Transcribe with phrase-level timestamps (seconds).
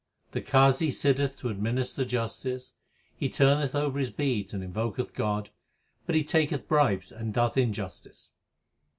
[0.31, 2.73] The Qazi sitteth to administer justice;
[3.15, 5.51] He turneth over his beads and invoketh God,
[6.07, 8.31] But he taketh bribes and doeth injustice.